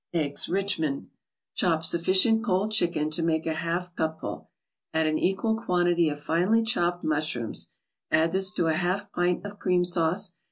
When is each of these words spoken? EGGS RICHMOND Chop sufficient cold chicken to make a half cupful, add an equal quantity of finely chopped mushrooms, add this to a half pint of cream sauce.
EGGS 0.15 0.49
RICHMOND 0.49 1.09
Chop 1.53 1.83
sufficient 1.83 2.43
cold 2.43 2.71
chicken 2.71 3.11
to 3.11 3.21
make 3.21 3.45
a 3.45 3.53
half 3.53 3.95
cupful, 3.95 4.49
add 4.95 5.05
an 5.05 5.19
equal 5.19 5.55
quantity 5.55 6.09
of 6.09 6.19
finely 6.19 6.63
chopped 6.63 7.03
mushrooms, 7.03 7.69
add 8.09 8.31
this 8.31 8.49
to 8.49 8.65
a 8.65 8.73
half 8.73 9.11
pint 9.11 9.45
of 9.45 9.59
cream 9.59 9.85
sauce. 9.85 10.33